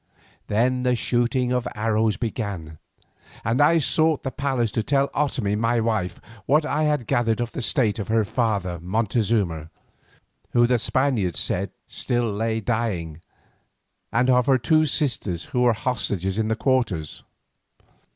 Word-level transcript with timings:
Then 0.47 0.81
the 0.81 0.95
shooting 0.95 1.51
of 1.51 1.67
arrows 1.75 2.17
began, 2.17 2.79
and 3.45 3.61
I 3.61 3.77
sought 3.77 4.23
the 4.23 4.31
palace 4.31 4.71
to 4.71 4.81
tell 4.81 5.09
Otomie 5.09 5.55
my 5.55 5.79
wife 5.79 6.19
what 6.47 6.65
I 6.65 6.85
had 6.85 7.05
gathered 7.05 7.39
of 7.39 7.51
the 7.51 7.61
state 7.61 7.99
of 7.99 8.07
her 8.07 8.25
father 8.25 8.79
Montezuma, 8.79 9.69
who 10.53 10.65
the 10.65 10.79
Spaniards 10.79 11.37
said 11.37 11.69
still 11.85 12.31
lay 12.33 12.59
dying, 12.59 13.21
and 14.11 14.27
of 14.27 14.47
her 14.47 14.57
two 14.57 14.85
sisters 14.85 15.45
who 15.53 15.61
were 15.61 15.73
hostages 15.73 16.39
in 16.39 16.47
their 16.47 16.55
quarters. 16.55 17.21